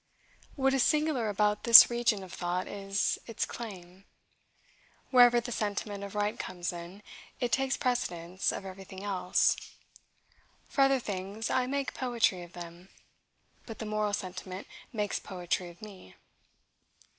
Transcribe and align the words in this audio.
What 0.55 0.73
is 0.73 0.81
singular 0.81 1.29
about 1.29 1.63
this 1.63 1.91
region 1.91 2.23
of 2.23 2.33
thought, 2.33 2.67
is, 2.67 3.19
its 3.27 3.45
claim. 3.45 4.05
Wherever 5.11 5.39
the 5.39 5.51
sentiment 5.51 6.03
of 6.03 6.15
right 6.15 6.39
comes 6.39 6.73
in, 6.73 7.03
it 7.39 7.51
takes 7.51 7.77
precedence 7.77 8.51
of 8.51 8.65
everything 8.65 9.03
else. 9.03 9.55
For 10.67 10.81
other 10.81 10.99
things, 10.99 11.51
I 11.51 11.67
make 11.67 11.93
poetry 11.93 12.41
of 12.41 12.53
them; 12.53 12.89
but 13.67 13.77
the 13.77 13.85
moral 13.85 14.13
sentiment 14.13 14.65
makes 14.91 15.19
poetry 15.19 15.69
of 15.69 15.83
me. 15.83 16.15